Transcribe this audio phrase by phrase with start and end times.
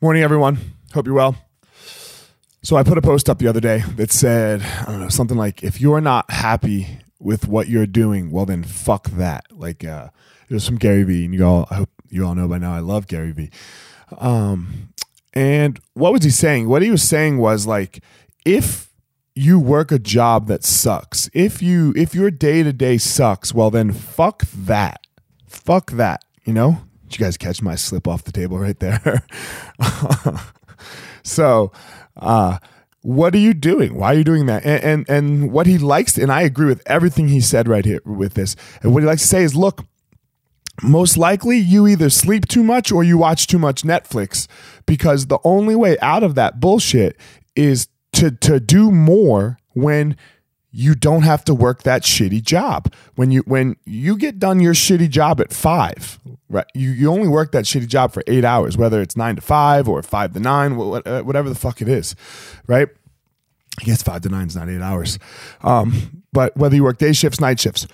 [0.00, 0.58] Morning, everyone.
[0.94, 1.34] Hope you're well.
[2.62, 5.36] So I put a post up the other day that said, I don't know, something
[5.36, 9.46] like, if you're not happy with what you're doing, well, then fuck that.
[9.50, 10.10] Like, uh,
[10.48, 12.72] it was from Gary Vee, and you all, I hope you all know by now,
[12.72, 13.50] I love Gary Vee.
[14.18, 14.90] Um,
[15.34, 16.68] and what was he saying?
[16.68, 18.00] What he was saying was like,
[18.44, 18.92] if
[19.34, 23.72] you work a job that sucks, if you, if your day to day sucks, well,
[23.72, 25.00] then fuck that.
[25.48, 26.24] Fuck that.
[26.44, 29.24] You know, did you guys catch my slip off the table right there?
[31.22, 31.72] so,
[32.16, 32.58] uh,
[33.00, 33.94] what are you doing?
[33.94, 34.64] Why are you doing that?
[34.64, 38.00] And, and and what he likes, and I agree with everything he said right here
[38.04, 38.56] with this.
[38.82, 39.86] And what he likes to say is, look,
[40.82, 44.46] most likely you either sleep too much or you watch too much Netflix
[44.86, 47.16] because the only way out of that bullshit
[47.56, 50.16] is to to do more when
[50.70, 52.92] you don't have to work that shitty job.
[53.14, 56.18] When you when you get done your shitty job at five,
[56.48, 56.66] right?
[56.74, 59.88] You you only work that shitty job for eight hours, whether it's nine to five
[59.88, 62.14] or five to nine, whatever the fuck it is,
[62.66, 62.88] right?
[63.80, 65.18] I guess five to nine is not eight hours,
[65.62, 67.86] um, but whether you work day shifts, night shifts,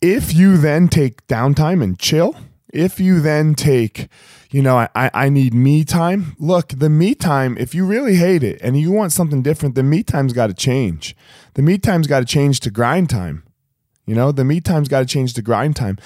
[0.00, 2.36] if you then take downtime and chill,
[2.72, 4.08] if you then take
[4.52, 6.36] you know, I, I need me time.
[6.38, 9.82] Look, the me time, if you really hate it and you want something different, the
[9.82, 11.16] me time's got to change.
[11.54, 13.44] The me time's got to change to grind time.
[14.04, 15.96] You know, the me time's got to change to grind time.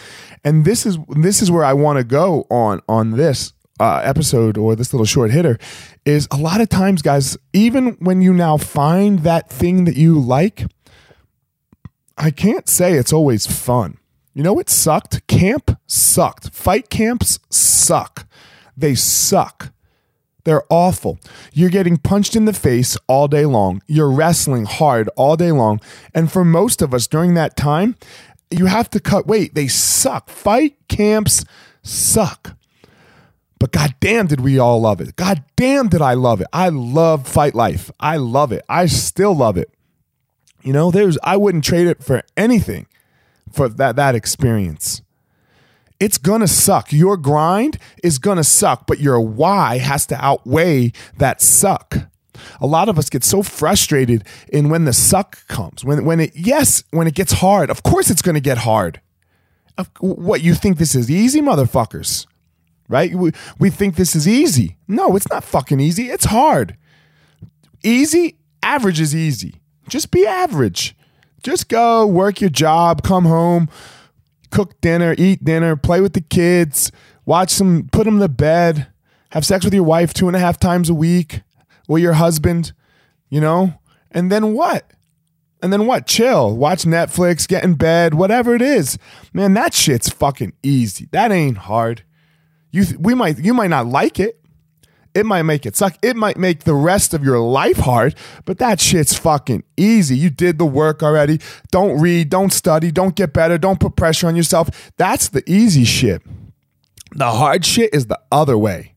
[0.45, 4.57] And this is this is where I want to go on on this uh, episode
[4.57, 5.59] or this little short hitter
[6.05, 10.21] is a lot of times, guys, even when you now find that thing that you
[10.21, 10.67] like,
[12.17, 13.99] I can't say it's always fun.
[14.37, 15.27] You know what sucked?
[15.29, 16.51] Camp sucked.
[16.51, 18.29] Fight camps suck.
[18.77, 19.73] They suck.
[20.45, 21.19] They're awful.
[21.55, 23.81] You're getting punched in the face all day long.
[23.87, 25.81] You're wrestling hard all day long.
[26.15, 27.97] And for most of us during that time,
[28.51, 29.55] you have to cut weight.
[29.55, 30.29] They suck.
[30.29, 31.47] Fight camps
[31.83, 32.59] suck.
[33.59, 35.17] But goddamn, did we all love it.
[35.17, 36.49] God damn, did I love it.
[36.53, 37.91] I love fight life.
[37.99, 38.67] I love it.
[38.69, 39.71] I still love it.
[40.63, 42.87] You know, there's I wouldn't trade it for anything
[43.53, 45.03] for that that experience.
[45.99, 46.93] It's gonna suck.
[46.93, 51.97] Your grind is gonna suck, but your why has to outweigh that suck.
[52.61, 55.85] A lot of us get so frustrated in when the suck comes.
[55.85, 57.71] When when it yes, when it gets hard.
[57.71, 59.01] Of course it's gonna get hard.
[60.01, 62.27] What you think this is easy, motherfuckers?
[62.89, 63.15] Right?
[63.15, 64.77] We, we think this is easy.
[64.87, 66.09] No, it's not fucking easy.
[66.09, 66.77] It's hard.
[67.83, 69.61] Easy, average is easy.
[69.89, 70.96] Just be average.
[71.47, 73.69] Just go work your job, come home,
[74.51, 76.91] cook dinner, eat dinner, play with the kids,
[77.25, 78.89] watch some, put them to bed,
[79.31, 81.43] have sex with your wife two and a half times a week
[81.87, 82.73] or your husband,
[83.29, 83.75] you know?
[84.11, 84.91] And then what?
[85.63, 86.09] And then what?
[86.09, 88.99] Chill, watch Netflix, get in bed, whatever it is.
[89.33, 91.07] Man, that shit's fucking easy.
[91.13, 92.03] That ain't hard.
[92.73, 94.45] You th- we might you might not like it,
[95.17, 95.97] it might make it suck.
[96.03, 100.17] It might make the rest of your life hard, but that shit's fucking easy.
[100.17, 101.41] You did the work already.
[101.71, 104.93] Don't read, don't study, don't get better, don't put pressure on yourself.
[104.97, 106.23] That's the easy shit.
[107.13, 108.95] The hard shit is the other way.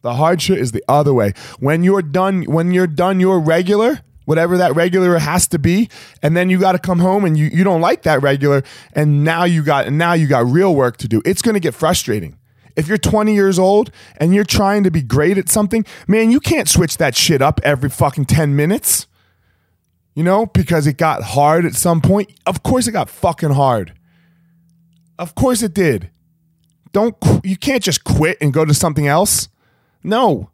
[0.00, 1.34] The hard shit is the other way.
[1.58, 5.90] When you're done, when you're done your regular, whatever that regular has to be,
[6.22, 8.62] and then you got to come home and you you don't like that regular,
[8.94, 11.20] and now you got and now you got real work to do.
[11.26, 12.38] It's going to get frustrating.
[12.78, 16.38] If you're 20 years old and you're trying to be great at something, man, you
[16.38, 19.08] can't switch that shit up every fucking 10 minutes.
[20.14, 22.32] You know, because it got hard at some point.
[22.46, 23.94] Of course it got fucking hard.
[25.18, 26.10] Of course it did.
[26.92, 29.48] Don't you can't just quit and go to something else.
[30.04, 30.50] No.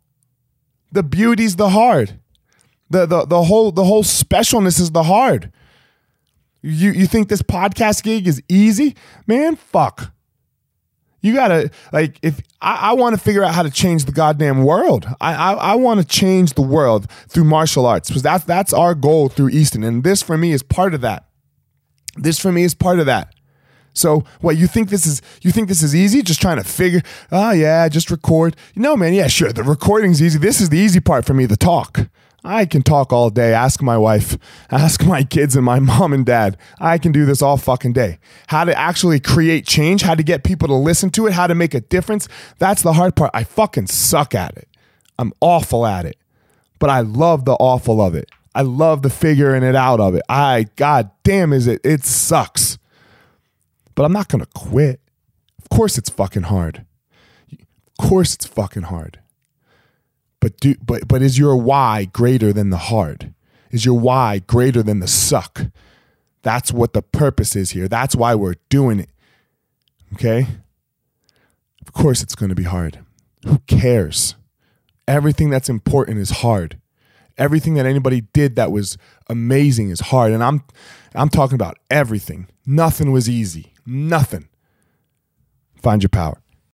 [0.93, 2.19] The beauty's the hard.
[2.89, 5.53] The the the whole the whole specialness is the hard.
[6.63, 8.97] You you think this podcast gig is easy?
[9.27, 10.14] Man, fuck.
[11.25, 14.63] You gotta like if I, I want to figure out how to change the goddamn
[14.63, 15.07] world.
[15.23, 18.95] I I, I want to change the world through martial arts because that's that's our
[18.95, 21.25] goal through Easton, and this for me is part of that.
[22.17, 23.35] This for me is part of that.
[23.95, 25.23] So what you think this is?
[25.41, 26.21] You think this is easy?
[26.21, 27.01] Just trying to figure?
[27.33, 28.55] Oh yeah, just record.
[28.77, 29.51] No man, yeah, sure.
[29.51, 30.39] The recording's easy.
[30.39, 31.47] This is the easy part for me.
[31.47, 32.01] The talk.
[32.45, 33.55] I can talk all day.
[33.55, 34.37] Ask my wife,
[34.71, 36.59] ask my kids and my mom and dad.
[36.79, 38.19] I can do this all fucking day.
[38.49, 41.55] How to actually create change, how to get people to listen to it, how to
[41.55, 42.29] make a difference.
[42.59, 43.31] That's the hard part.
[43.33, 44.69] I fucking suck at it.
[45.19, 46.19] I'm awful at it.
[46.79, 48.29] But I love the awful of it.
[48.55, 50.23] I love the figuring it out of it.
[50.29, 52.79] I, god damn, is it, it sucks.
[53.95, 55.01] But I'm not to quit.
[55.59, 56.85] Of course it's fucking hard.
[57.53, 59.21] Of course it's fucking hard.
[60.45, 63.33] But do but but is your why greater than the hard?
[63.71, 65.63] Is your why greater than the suck?
[66.43, 67.89] That's what the purpose is here.
[67.89, 69.09] That's why we're doing it.
[70.13, 70.47] Okay?
[71.81, 72.99] Of course it's going to be hard.
[73.47, 74.35] Who cares?
[75.09, 76.79] Everything that's important is hard.
[77.39, 78.99] Everything that anybody did that was
[79.31, 80.31] amazing is hard.
[80.31, 80.63] And I'm
[81.15, 82.49] I'm talking about everything.
[82.67, 83.73] Nothing was easy.
[83.87, 84.51] Nothing.
[85.81, 86.44] Find your power.